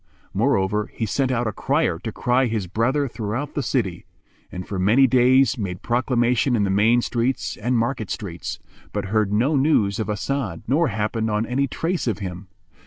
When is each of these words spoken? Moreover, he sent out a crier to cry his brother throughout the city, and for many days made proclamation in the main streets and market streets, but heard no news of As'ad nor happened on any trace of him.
Moreover, 0.33 0.87
he 0.87 1.05
sent 1.05 1.31
out 1.31 1.45
a 1.45 1.51
crier 1.51 1.99
to 1.99 2.11
cry 2.11 2.47
his 2.47 2.65
brother 2.65 3.07
throughout 3.07 3.53
the 3.53 3.61
city, 3.61 4.07
and 4.51 4.67
for 4.67 4.79
many 4.79 5.05
days 5.05 5.59
made 5.59 5.83
proclamation 5.83 6.55
in 6.55 6.63
the 6.63 6.71
main 6.71 7.03
streets 7.03 7.55
and 7.55 7.77
market 7.77 8.09
streets, 8.09 8.57
but 8.93 9.05
heard 9.13 9.31
no 9.31 9.55
news 9.55 9.99
of 9.99 10.07
As'ad 10.09 10.63
nor 10.67 10.87
happened 10.87 11.29
on 11.29 11.45
any 11.45 11.67
trace 11.67 12.07
of 12.07 12.17
him. 12.17 12.47